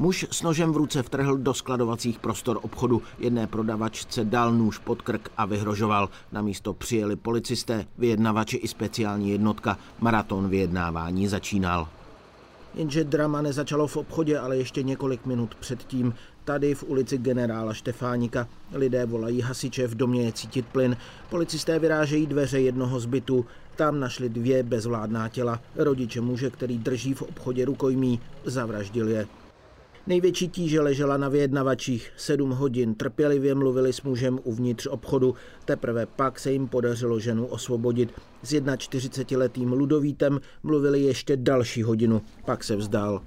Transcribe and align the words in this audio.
Muž 0.00 0.26
s 0.30 0.42
nožem 0.42 0.72
v 0.72 0.76
ruce 0.76 1.02
vtrhl 1.02 1.36
do 1.36 1.54
skladovacích 1.54 2.18
prostor 2.18 2.58
obchodu. 2.62 3.02
Jedné 3.18 3.46
prodavačce 3.46 4.24
dal 4.24 4.52
nůž 4.52 4.78
pod 4.78 5.02
krk 5.02 5.30
a 5.36 5.46
vyhrožoval. 5.46 6.08
Na 6.32 6.42
místo 6.42 6.74
přijeli 6.74 7.16
policisté, 7.16 7.86
vyjednavači 7.98 8.56
i 8.56 8.68
speciální 8.68 9.30
jednotka. 9.30 9.78
Maraton 10.00 10.48
vyjednávání 10.48 11.28
začínal. 11.28 11.88
Jenže 12.74 13.04
drama 13.04 13.42
nezačalo 13.42 13.86
v 13.86 13.96
obchodě, 13.96 14.38
ale 14.38 14.56
ještě 14.56 14.82
několik 14.82 15.26
minut 15.26 15.54
předtím. 15.54 16.14
Tady 16.44 16.74
v 16.74 16.82
ulici 16.82 17.18
generála 17.18 17.74
Štefánika 17.74 18.48
lidé 18.72 19.06
volají 19.06 19.40
hasiče, 19.40 19.86
v 19.86 19.94
domě 19.94 20.24
je 20.24 20.32
cítit 20.32 20.66
plyn. 20.66 20.96
Policisté 21.30 21.78
vyrážejí 21.78 22.26
dveře 22.26 22.60
jednoho 22.60 23.00
z 23.00 23.06
bytů. 23.06 23.46
Tam 23.76 24.00
našli 24.00 24.28
dvě 24.28 24.62
bezvládná 24.62 25.28
těla. 25.28 25.60
Rodiče 25.76 26.20
muže, 26.20 26.50
který 26.50 26.78
drží 26.78 27.14
v 27.14 27.22
obchodě 27.22 27.64
rukojmí, 27.64 28.20
zavraždil 28.44 29.08
je. 29.08 29.26
Největší 30.06 30.48
tíže 30.48 30.80
ležela 30.80 31.16
na 31.16 31.28
vyjednavačích. 31.28 32.12
Sedm 32.16 32.50
hodin 32.50 32.94
trpělivě 32.94 33.54
mluvili 33.54 33.92
s 33.92 34.02
mužem 34.02 34.38
uvnitř 34.44 34.86
obchodu. 34.86 35.34
Teprve 35.64 36.06
pak 36.06 36.38
se 36.38 36.52
jim 36.52 36.68
podařilo 36.68 37.20
ženu 37.20 37.46
osvobodit. 37.46 38.12
S 38.42 38.52
41-letým 38.52 39.72
Ludovítem 39.72 40.40
mluvili 40.62 41.02
ještě 41.02 41.36
další 41.36 41.82
hodinu. 41.82 42.22
Pak 42.44 42.64
se 42.64 42.76
vzdal. 42.76 43.22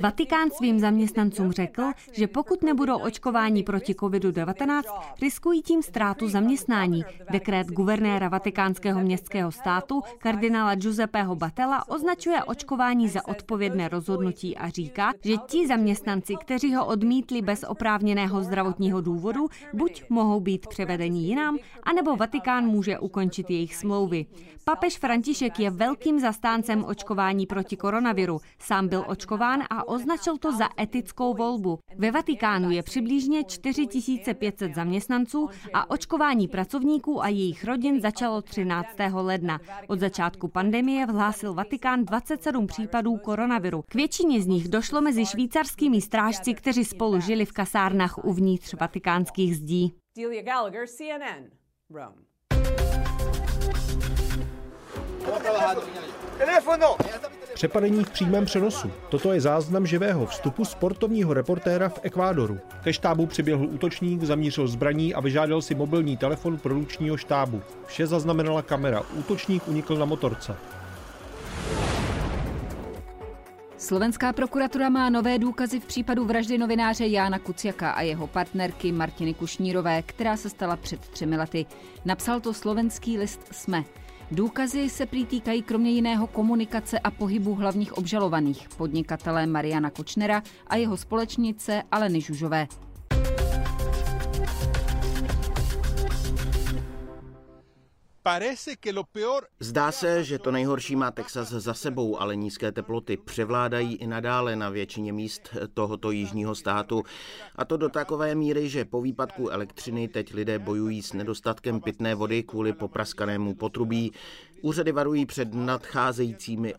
Vatikán 0.00 0.50
svým 0.50 0.78
zaměstnancům 0.78 1.52
řekl, 1.52 1.82
že 2.12 2.26
pokud 2.26 2.62
nebudou 2.62 2.98
očkování 2.98 3.62
proti 3.62 3.92
COVID-19, 3.92 4.82
riskují 5.22 5.62
tím 5.62 5.82
ztrátu 5.82 6.28
zaměstnání. 6.28 7.04
Dekret 7.30 7.66
guvernéra 7.66 8.28
vatikánského 8.28 9.00
městského 9.00 9.52
státu 9.52 10.02
kardinála 10.18 10.74
Giuseppeho 10.74 11.36
Batella 11.36 11.88
označuje 11.88 12.44
očkování 12.44 13.08
za 13.08 13.28
odpovědné 13.28 13.88
rozhodnutí 13.88 14.56
a 14.56 14.68
říká, 14.68 15.12
že 15.24 15.36
ti 15.36 15.66
zaměstnanci, 15.66 16.34
kteří 16.40 16.74
ho 16.74 16.86
odmítli 16.86 17.42
bez 17.42 17.64
oprávněného 17.68 18.42
zdravotního 18.42 19.00
důvodu, 19.00 19.46
buď 19.72 20.04
mohou 20.08 20.40
být 20.40 20.66
převedeni 20.66 21.20
jinam, 21.20 21.58
anebo 21.82 22.16
Vatikán 22.16 22.64
může 22.64 22.98
ukončit 22.98 23.50
jejich 23.50 23.76
smlouvy. 23.76 24.26
Papež 24.64 24.98
František 24.98 25.60
je 25.60 25.70
velkým 25.70 26.20
zastáncem 26.20 26.84
očkování 26.84 27.46
proti 27.46 27.76
koronaviru. 27.76 28.40
Sám 28.58 28.88
byl 28.88 29.04
očkován 29.06 29.62
a 29.70 29.88
označil 29.88 30.38
to 30.38 30.52
za 30.52 30.68
etickou 30.80 31.34
volbu. 31.34 31.78
Ve 31.96 32.10
Vatikánu 32.10 32.70
je 32.70 32.82
přibližně 32.82 33.44
4500 33.44 34.74
zaměstnanců 34.74 35.48
a 35.74 35.90
očkování 35.90 36.48
pracovníků 36.48 37.22
a 37.22 37.28
jejich 37.28 37.64
rodin 37.64 38.00
začalo 38.00 38.42
13. 38.42 38.88
ledna. 39.12 39.60
Od 39.88 40.00
začátku 40.00 40.48
pandemie 40.48 41.06
vhlásil 41.06 41.54
Vatikán 41.54 42.04
27 42.04 42.66
případů 42.66 43.16
koronaviru. 43.16 43.82
K 43.88 43.94
většině 43.94 44.42
z 44.42 44.46
nich 44.46 44.68
došlo 44.68 45.00
mezi 45.00 45.26
švýcarskými 45.26 46.00
strážci, 46.00 46.54
kteří 46.54 46.84
spolu 46.84 47.20
žili 47.20 47.44
v 47.44 47.52
kasárnách 47.52 48.24
uvnitř 48.24 48.74
vatikánských 48.80 49.56
zdí. 49.56 49.94
Delia 50.16 50.42
Gallagher, 50.42 50.86
CNN, 50.86 51.50
Rome. 51.90 52.16
Přepadení 57.56 58.04
v 58.04 58.10
přímém 58.10 58.44
přenosu. 58.44 58.90
Toto 59.08 59.32
je 59.32 59.40
záznam 59.40 59.86
živého 59.86 60.26
vstupu 60.26 60.64
sportovního 60.64 61.34
reportéra 61.34 61.88
v 61.88 62.00
Ekvádoru. 62.02 62.58
Ke 62.82 62.92
štábu 62.92 63.26
přiběhl 63.26 63.64
útočník, 63.64 64.22
zamířil 64.22 64.68
zbraní 64.68 65.14
a 65.14 65.20
vyžádal 65.20 65.62
si 65.62 65.74
mobilní 65.74 66.16
telefon 66.16 66.58
produkčního 66.58 67.16
štábu. 67.16 67.62
Vše 67.86 68.06
zaznamenala 68.06 68.62
kamera. 68.62 69.02
Útočník 69.14 69.68
unikl 69.68 69.96
na 69.96 70.04
motorce. 70.04 70.56
Slovenská 73.78 74.32
prokuratura 74.32 74.88
má 74.88 75.10
nové 75.10 75.38
důkazy 75.38 75.80
v 75.80 75.86
případu 75.86 76.24
vraždy 76.24 76.58
novináře 76.58 77.06
Jána 77.06 77.38
Kuciaka 77.38 77.90
a 77.90 78.02
jeho 78.02 78.26
partnerky 78.26 78.92
Martiny 78.92 79.34
Kušnírové, 79.34 80.02
která 80.02 80.36
se 80.36 80.50
stala 80.50 80.76
před 80.76 81.00
třemi 81.00 81.36
lety. 81.36 81.66
Napsal 82.04 82.40
to 82.40 82.54
slovenský 82.54 83.18
list 83.18 83.40
SME. 83.52 83.84
Důkazy 84.30 84.88
se 84.88 85.06
prý 85.06 85.26
týkají 85.26 85.62
kromě 85.62 85.90
jiného 85.90 86.26
komunikace 86.26 86.98
a 86.98 87.10
pohybu 87.10 87.54
hlavních 87.54 87.98
obžalovaných, 87.98 88.68
podnikatele 88.76 89.46
Mariana 89.46 89.90
Kočnera 89.90 90.42
a 90.66 90.76
jeho 90.76 90.96
společnice 90.96 91.82
Aleny 91.92 92.20
Žužové. 92.20 92.66
Zdá 99.60 99.92
se, 99.92 100.24
že 100.24 100.38
to 100.38 100.50
nejhorší 100.50 100.96
má 100.96 101.10
Texas 101.10 101.48
za 101.48 101.74
sebou, 101.74 102.20
ale 102.20 102.36
nízké 102.36 102.72
teploty 102.72 103.16
převládají 103.16 103.96
i 103.96 104.06
nadále 104.06 104.56
na 104.56 104.70
většině 104.70 105.12
míst 105.12 105.56
tohoto 105.74 106.10
jižního 106.10 106.54
státu. 106.54 107.02
A 107.56 107.64
to 107.64 107.76
do 107.76 107.88
takové 107.88 108.34
míry, 108.34 108.68
že 108.68 108.84
po 108.84 109.02
výpadku 109.02 109.48
elektřiny 109.48 110.08
teď 110.08 110.34
lidé 110.34 110.58
bojují 110.58 111.02
s 111.02 111.12
nedostatkem 111.12 111.80
pitné 111.80 112.14
vody 112.14 112.42
kvůli 112.42 112.72
popraskanému 112.72 113.54
potrubí. 113.54 114.12
Úřady 114.62 114.92
varují 114.92 115.26
před 115.26 115.54
nadcházejícími 115.54 116.74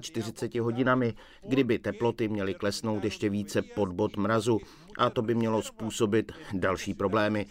48 0.00 0.62
hodinami, 0.62 1.14
kdyby 1.48 1.78
teploty 1.78 2.28
měly 2.28 2.54
klesnout 2.54 3.04
ještě 3.04 3.28
více 3.28 3.62
pod 3.62 3.88
bod 3.88 4.16
mrazu 4.16 4.58
a 4.98 5.10
to 5.10 5.22
by 5.22 5.34
mělo 5.34 5.62
způsobit 5.62 6.32
další 6.52 6.94
problémy. 6.94 7.46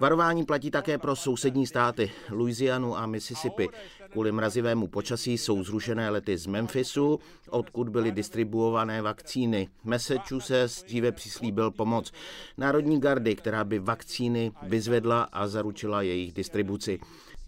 Varování 0.00 0.44
platí 0.44 0.70
také 0.70 0.98
pro 0.98 1.16
sousední 1.16 1.66
státy 1.66 2.10
Louisianu 2.30 2.96
a 2.96 3.06
Mississippi. 3.06 3.68
Kvůli 4.10 4.32
mrazivému 4.32 4.86
počasí 4.86 5.38
jsou 5.38 5.64
zrušené 5.64 6.10
lety 6.10 6.38
z 6.38 6.46
Memphisu, 6.46 7.20
odkud 7.50 7.88
byly 7.88 8.12
distribuované 8.12 9.02
vakcíny. 9.02 9.68
Massachusetts 9.84 10.82
dříve 10.82 11.12
přislíbil 11.12 11.70
pomoc 11.70 12.12
Národní 12.58 13.00
gardy, 13.00 13.36
která 13.36 13.64
by 13.64 13.78
vakcíny 13.78 14.52
vyzvedla 14.62 15.22
a 15.22 15.48
zaručila 15.48 16.02
jejich 16.02 16.32
distribuci. 16.32 16.98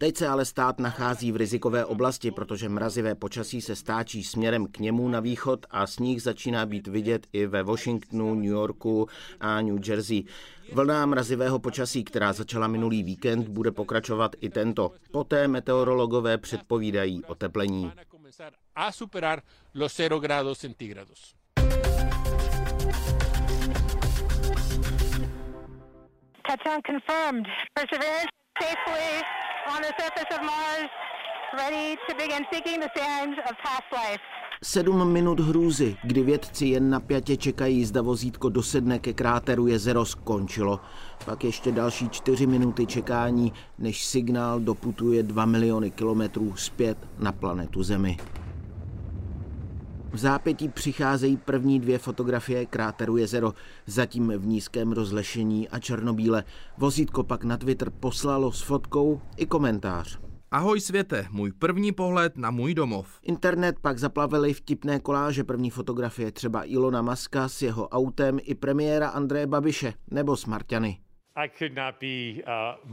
Teď 0.02 0.16
se 0.16 0.28
ale 0.28 0.44
stát 0.44 0.80
nachází 0.80 1.32
v 1.32 1.36
rizikové 1.36 1.84
oblasti, 1.84 2.30
protože 2.30 2.68
mrazivé 2.68 3.14
počasí 3.14 3.60
se 3.60 3.76
stáčí 3.76 4.24
směrem 4.24 4.66
k 4.66 4.78
němu 4.78 5.08
na 5.08 5.20
východ 5.20 5.66
a 5.70 5.86
sníh 5.86 6.22
začíná 6.22 6.66
být 6.66 6.86
vidět 6.86 7.26
i 7.32 7.46
ve 7.46 7.62
Washingtonu, 7.62 8.34
New 8.34 8.44
Yorku 8.44 9.08
a 9.40 9.60
New 9.60 9.88
Jersey. 9.88 10.24
Vlna 10.72 11.06
mrazivého 11.06 11.58
počasí, 11.58 12.04
která 12.04 12.32
začala 12.32 12.66
minulý 12.66 13.02
víkend, 13.02 13.48
bude 13.48 13.70
pokračovat 13.70 14.36
i 14.40 14.50
tento. 14.50 14.92
Poté 15.12 15.48
meteorologové 15.48 16.38
předpovídají 16.38 17.24
oteplení. 17.24 17.92
Touchdown 26.42 26.80
confirmed. 26.86 27.46
Perseverance 27.74 28.28
safely 28.62 29.41
to 32.08 32.14
begin 32.14 32.44
seeking 32.52 32.80
the 32.80 32.90
sands 32.96 33.38
of 33.50 33.56
past 33.64 33.88
life. 33.92 34.20
Sedm 34.64 35.12
minut 35.12 35.40
hrůzy, 35.40 35.96
kdy 36.04 36.22
vědci 36.22 36.66
jen 36.66 36.90
napjatě 36.90 37.36
čekají, 37.36 37.84
zda 37.84 38.02
vozítko 38.02 38.48
dosedne 38.48 38.98
ke 38.98 39.12
kráteru 39.12 39.66
jezero 39.66 40.04
skončilo. 40.04 40.80
Pak 41.24 41.44
ještě 41.44 41.72
další 41.72 42.08
čtyři 42.08 42.46
minuty 42.46 42.86
čekání, 42.86 43.52
než 43.78 44.04
signál 44.04 44.60
doputuje 44.60 45.22
dva 45.22 45.46
miliony 45.46 45.90
kilometrů 45.90 46.56
zpět 46.56 46.98
na 47.18 47.32
planetu 47.32 47.82
Zemi. 47.82 48.16
V 50.12 50.18
zápětí 50.18 50.68
přicházejí 50.68 51.36
první 51.36 51.80
dvě 51.80 51.98
fotografie 51.98 52.66
kráteru 52.66 53.16
jezero, 53.16 53.54
zatím 53.86 54.32
v 54.36 54.46
nízkém 54.46 54.92
rozlešení 54.92 55.68
a 55.68 55.78
černobíle. 55.78 56.44
Vozítko 56.78 57.22
pak 57.22 57.44
na 57.44 57.56
Twitter 57.56 57.90
poslalo 57.90 58.52
s 58.52 58.62
fotkou 58.62 59.20
i 59.36 59.46
komentář. 59.46 60.18
Ahoj 60.50 60.80
světe, 60.80 61.26
můj 61.30 61.52
první 61.52 61.92
pohled 61.92 62.36
na 62.36 62.50
můj 62.50 62.74
domov. 62.74 63.08
Internet 63.22 63.76
pak 63.80 63.98
zaplavili 63.98 64.54
vtipné 64.54 65.00
koláže 65.00 65.44
první 65.44 65.70
fotografie 65.70 66.32
třeba 66.32 66.64
Ilona 66.64 67.02
Maska 67.02 67.48
s 67.48 67.62
jeho 67.62 67.88
autem 67.88 68.38
i 68.42 68.54
premiéra 68.54 69.08
Andreje 69.08 69.46
Babiše 69.46 69.94
nebo 70.10 70.36
Smarťany. 70.36 71.01
Uh, 71.36 72.90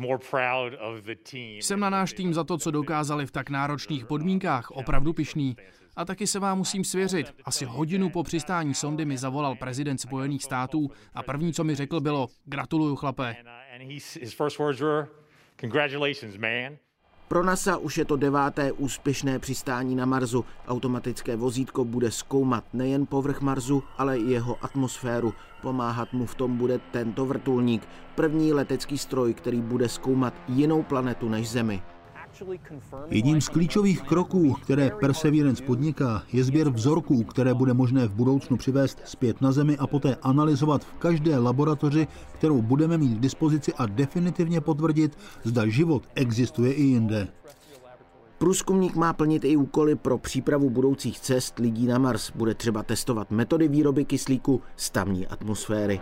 Jsem 1.62 1.80
na 1.80 1.90
náš 1.90 2.14
tým 2.14 2.34
za 2.34 2.44
to, 2.44 2.58
co 2.58 2.72
dokázali 2.72 3.26
v 3.26 3.32
tak 3.32 3.50
náročných 3.50 4.06
podmínkách, 4.06 4.72
opravdu 4.72 5.14
pišný. 5.14 5.56
A 5.96 6.06
taky 6.06 6.28
se 6.28 6.40
vám 6.40 6.58
musím 6.58 6.84
svěřit. 6.84 7.36
Asi 7.46 7.66
hodinu 7.66 8.10
po 8.10 8.24
přistání 8.24 8.74
sondy 8.74 9.06
mi 9.06 9.18
zavolal 9.18 9.56
prezident 9.56 9.98
Spojených 9.98 10.44
států 10.44 10.90
a 11.14 11.24
první, 11.24 11.54
co 11.54 11.64
mi 11.64 11.76
řekl, 11.76 12.00
bylo 12.00 12.28
gratuluju 12.46 12.96
chlape. 12.96 13.36
Pro 17.30 17.44
NASA 17.44 17.78
už 17.78 17.98
je 17.98 18.06
to 18.06 18.16
deváté 18.16 18.72
úspěšné 18.72 19.40
přistání 19.40 19.96
na 19.96 20.06
Marsu. 20.06 20.46
Automatické 20.68 21.36
vozítko 21.36 21.86
bude 21.86 22.12
zkoumat 22.12 22.64
nejen 22.74 23.06
povrch 23.06 23.42
Marsu, 23.42 23.84
ale 23.98 24.18
i 24.18 24.32
jeho 24.32 24.58
atmosféru. 24.62 25.34
Pomáhat 25.62 26.14
mu 26.14 26.26
v 26.26 26.36
tom 26.36 26.58
bude 26.58 26.80
tento 26.92 27.26
vrtulník, 27.26 27.88
první 28.16 28.54
letecký 28.54 28.98
stroj, 28.98 29.34
který 29.34 29.62
bude 29.62 29.90
zkoumat 29.90 30.34
jinou 30.48 30.84
planetu 30.84 31.30
než 31.30 31.50
Zemi. 31.50 31.82
Jedním 33.10 33.42
z 33.42 33.50
klíčových 33.50 34.02
kroků, 34.02 34.54
které 34.54 34.92
Perseverance 35.00 35.64
podniká, 35.64 36.24
je 36.34 36.44
sběr 36.44 36.70
vzorků, 36.70 37.24
které 37.24 37.54
bude 37.54 37.74
možné 37.74 38.08
v 38.08 38.12
budoucnu 38.12 38.58
přivést 38.58 39.02
zpět 39.06 39.42
na 39.42 39.52
Zemi 39.52 39.78
a 39.78 39.88
poté 39.88 40.16
analyzovat 40.16 40.84
v 40.84 40.94
každé 40.94 41.38
laboratoři, 41.38 42.08
kterou 42.34 42.62
budeme 42.62 42.98
mít 42.98 43.18
k 43.18 43.20
dispozici 43.20 43.74
a 43.74 43.86
definitivně 43.86 44.62
potvrdit, 44.62 45.18
zda 45.44 45.68
život 45.68 46.04
existuje 46.16 46.74
i 46.74 46.84
jinde. 46.84 47.28
Průzkumník 48.38 48.96
má 48.96 49.14
plnit 49.14 49.46
i 49.46 49.56
úkoly 49.56 49.96
pro 49.96 50.18
přípravu 50.18 50.70
budoucích 50.70 51.20
cest 51.20 51.60
lidí 51.60 51.88
na 51.88 51.98
Mars. 51.98 52.32
Bude 52.36 52.54
třeba 52.54 52.84
testovat 52.84 53.32
metody 53.32 53.68
výroby 53.68 54.06
kyslíku 54.06 54.62
z 54.76 54.90
tamní 54.90 55.28
atmosféry. 55.28 56.02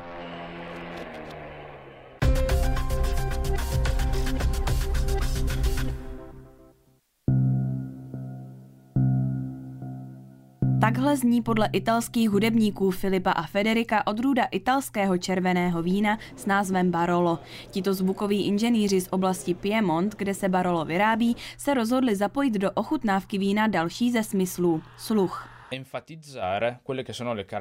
Takhle 10.87 11.17
zní 11.17 11.41
podle 11.41 11.69
italských 11.73 12.29
hudebníků 12.29 12.91
Filipa 12.91 13.31
a 13.31 13.43
Federika 13.43 14.07
odrůda 14.07 14.45
italského 14.45 15.17
červeného 15.17 15.81
vína 15.81 16.17
s 16.35 16.45
názvem 16.45 16.91
Barolo. 16.91 17.39
Tito 17.71 17.93
zvukoví 17.93 18.45
inženýři 18.45 19.01
z 19.01 19.07
oblasti 19.11 19.53
Piemont, 19.53 20.15
kde 20.15 20.33
se 20.33 20.49
Barolo 20.49 20.85
vyrábí, 20.85 21.35
se 21.57 21.73
rozhodli 21.73 22.15
zapojit 22.15 22.53
do 22.53 22.71
ochutnávky 22.71 23.37
vína 23.37 23.67
další 23.67 24.11
ze 24.11 24.23
smyslů– 24.23 24.81
sluch. 24.97 25.49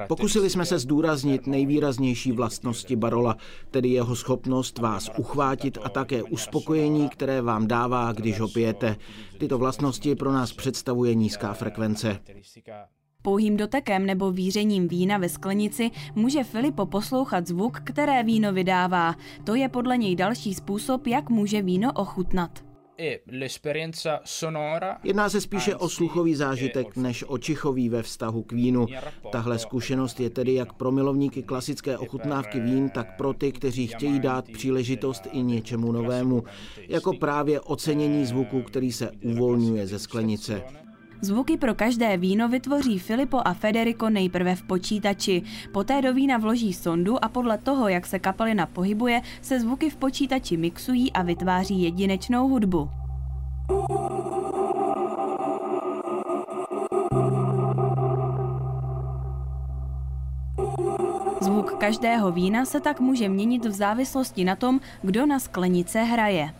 Pokusili 0.07 0.49
jsme 0.49 0.65
se 0.65 0.79
zdůraznit 0.79 1.47
nejvýraznější 1.47 2.31
vlastnosti 2.31 2.95
Barola, 2.95 3.35
tedy 3.71 3.89
jeho 3.89 4.15
schopnost 4.15 4.79
vás 4.79 5.11
uchvátit 5.17 5.77
a 5.83 5.89
také 5.89 6.23
uspokojení, 6.23 7.09
které 7.09 7.41
vám 7.41 7.67
dává, 7.67 8.11
když 8.11 8.39
ho 8.39 8.47
pijete. 8.47 8.95
Tyto 9.37 9.57
vlastnosti 9.57 10.15
pro 10.15 10.31
nás 10.31 10.53
představuje 10.53 11.15
nízká 11.15 11.53
frekvence. 11.53 12.19
Pouhým 13.21 13.57
dotekem 13.57 14.05
nebo 14.05 14.31
vířením 14.31 14.87
vína 14.87 15.17
ve 15.17 15.29
sklenici 15.29 15.91
může 16.15 16.43
Filipo 16.43 16.85
poslouchat 16.85 17.47
zvuk, 17.47 17.79
které 17.83 18.23
víno 18.23 18.53
vydává. 18.53 19.15
To 19.43 19.55
je 19.55 19.69
podle 19.69 19.97
něj 19.97 20.15
další 20.15 20.53
způsob, 20.53 21.07
jak 21.07 21.29
může 21.29 21.61
víno 21.61 21.91
ochutnat. 21.93 22.67
E 22.99 23.19
Jedná 25.03 25.29
se 25.29 25.41
spíše 25.41 25.75
o 25.75 25.89
sluchový 25.89 26.35
zážitek 26.35 26.95
než 26.95 27.23
o 27.27 27.37
čichový 27.37 27.89
ve 27.89 28.03
vztahu 28.03 28.43
k 28.43 28.51
vínu. 28.51 28.85
Tahle 29.31 29.59
zkušenost 29.59 30.19
je 30.19 30.29
tedy 30.29 30.53
jak 30.53 30.73
pro 30.73 30.91
milovníky 30.91 31.43
klasické 31.43 31.97
ochutnávky 31.97 32.59
vín, 32.59 32.89
tak 32.89 33.17
pro 33.17 33.33
ty, 33.33 33.51
kteří 33.51 33.87
chtějí 33.87 34.19
dát 34.19 34.45
příležitost 34.51 35.27
i 35.31 35.43
něčemu 35.43 35.91
novému, 35.91 36.43
jako 36.87 37.13
právě 37.13 37.61
ocenění 37.61 38.25
zvuku, 38.25 38.61
který 38.61 38.91
se 38.91 39.11
uvolňuje 39.23 39.87
ze 39.87 39.99
sklenice. 39.99 40.63
Zvuky 41.21 41.57
pro 41.57 41.75
každé 41.75 42.17
víno 42.17 42.49
vytvoří 42.49 42.99
Filipo 42.99 43.41
a 43.45 43.53
Federico 43.53 44.09
nejprve 44.09 44.55
v 44.55 44.63
počítači. 44.63 45.41
Poté 45.73 46.01
do 46.01 46.13
vína 46.13 46.37
vloží 46.37 46.73
sondu 46.73 47.25
a 47.25 47.29
podle 47.29 47.57
toho, 47.57 47.87
jak 47.87 48.05
se 48.05 48.19
kapalina 48.19 48.65
pohybuje, 48.65 49.21
se 49.41 49.59
zvuky 49.59 49.89
v 49.89 49.95
počítači 49.95 50.57
mixují 50.57 51.13
a 51.13 51.23
vytváří 51.23 51.81
jedinečnou 51.83 52.47
hudbu. 52.47 52.89
Zvuk 61.41 61.73
každého 61.73 62.31
vína 62.31 62.65
se 62.65 62.79
tak 62.79 62.99
může 62.99 63.29
měnit 63.29 63.65
v 63.65 63.71
závislosti 63.71 64.45
na 64.45 64.55
tom, 64.55 64.79
kdo 65.01 65.25
na 65.25 65.39
sklenice 65.39 66.03
hraje. 66.03 66.53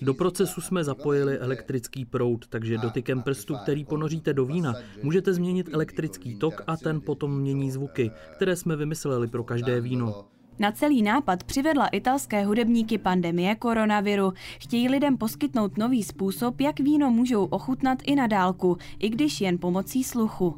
Do 0.00 0.14
procesu 0.14 0.60
jsme 0.60 0.84
zapojili 0.84 1.38
elektrický 1.38 2.04
proud, 2.04 2.46
takže 2.48 2.78
dotykem 2.78 3.22
prstu, 3.22 3.56
který 3.56 3.84
ponoříte 3.84 4.32
do 4.32 4.44
vína, 4.44 4.74
můžete 5.02 5.34
změnit 5.34 5.68
elektrický 5.72 6.38
tok 6.38 6.62
a 6.66 6.76
ten 6.76 7.00
potom 7.00 7.40
mění 7.40 7.70
zvuky, 7.70 8.10
které 8.36 8.56
jsme 8.56 8.76
vymysleli 8.76 9.26
pro 9.26 9.44
každé 9.44 9.80
víno. 9.80 10.24
Na 10.58 10.72
celý 10.72 11.02
nápad 11.02 11.44
přivedla 11.44 11.86
italské 11.86 12.44
hudebníky 12.44 12.98
pandemie 12.98 13.54
koronaviru. 13.54 14.32
Chtějí 14.60 14.88
lidem 14.88 15.16
poskytnout 15.16 15.78
nový 15.78 16.02
způsob, 16.02 16.60
jak 16.60 16.80
víno 16.80 17.10
můžou 17.10 17.44
ochutnat 17.44 17.98
i 18.06 18.14
na 18.14 18.26
dálku, 18.26 18.76
i 18.98 19.08
když 19.08 19.40
jen 19.40 19.58
pomocí 19.58 20.04
sluchu. 20.04 20.56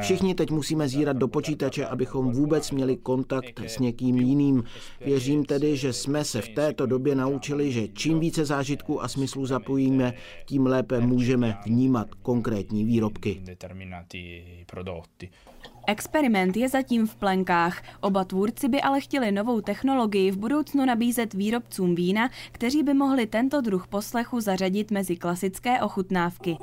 Všichni 0.00 0.34
teď 0.34 0.50
musíme 0.50 0.88
zírat 0.88 1.16
do 1.16 1.28
počítače, 1.28 1.86
abychom 1.86 2.32
vůbec 2.32 2.70
měli 2.70 2.96
kontakt 2.96 3.60
s 3.60 3.78
někým 3.78 4.16
jiným. 4.16 4.64
Věřím 5.00 5.44
tedy, 5.44 5.76
že 5.76 5.92
jsme 5.92 6.24
se 6.24 6.42
v 6.42 6.48
této 6.48 6.86
době 6.86 7.14
naučili, 7.14 7.72
že 7.72 7.88
čím 7.88 8.20
více 8.20 8.44
zážitků 8.44 9.02
a 9.02 9.08
smyslů 9.08 9.46
zapojíme, 9.46 10.12
tím 10.46 10.66
lépe 10.66 11.00
můžeme 11.00 11.58
vnímat 11.66 12.14
konkrétní 12.14 12.84
výrobky. 12.84 13.42
Experiment 15.86 16.56
je 16.56 16.68
zatím 16.68 17.06
v 17.06 17.16
plenkách. 17.16 17.82
Oba 18.00 18.24
tvůrci 18.24 18.68
by 18.68 18.80
ale 18.80 19.00
chtěli 19.00 19.32
novou 19.32 19.60
technologii 19.60 20.30
v 20.30 20.36
budoucnu 20.36 20.84
nabízet 20.84 21.34
výrobcům 21.34 21.94
vína, 21.94 22.30
kteří 22.52 22.82
by 22.82 22.94
mohli 22.94 23.26
tento 23.26 23.60
druh 23.60 23.86
poslechu 23.86 24.40
zařadit 24.40 24.90
mezi 24.90 25.16
klasické 25.16 25.80
ochutnávky. 25.80 26.56